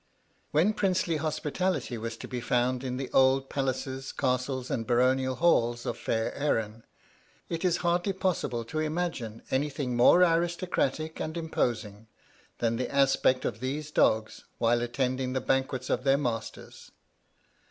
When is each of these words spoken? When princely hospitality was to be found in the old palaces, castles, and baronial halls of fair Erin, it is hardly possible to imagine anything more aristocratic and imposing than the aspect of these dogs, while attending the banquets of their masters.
When 0.49 0.73
princely 0.73 1.17
hospitality 1.17 1.95
was 1.95 2.17
to 2.17 2.27
be 2.27 2.41
found 2.41 2.83
in 2.83 2.97
the 2.97 3.11
old 3.11 3.51
palaces, 3.51 4.11
castles, 4.11 4.71
and 4.71 4.87
baronial 4.87 5.35
halls 5.35 5.85
of 5.85 5.95
fair 5.95 6.33
Erin, 6.33 6.83
it 7.49 7.63
is 7.63 7.77
hardly 7.85 8.11
possible 8.11 8.65
to 8.65 8.79
imagine 8.79 9.43
anything 9.51 9.95
more 9.95 10.23
aristocratic 10.23 11.19
and 11.19 11.37
imposing 11.37 12.07
than 12.57 12.77
the 12.77 12.91
aspect 12.91 13.45
of 13.45 13.59
these 13.59 13.91
dogs, 13.91 14.45
while 14.57 14.81
attending 14.81 15.33
the 15.33 15.39
banquets 15.41 15.87
of 15.87 16.03
their 16.03 16.17
masters. 16.17 16.89